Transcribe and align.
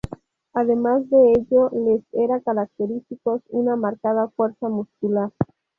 Además 0.55 1.07
de 1.11 1.33
ello 1.33 1.69
les 1.71 2.01
era 2.13 2.39
característicos 2.41 3.43
una 3.51 3.75
marcada 3.75 4.29
fuerza 4.29 4.67
muscular. 4.67 5.29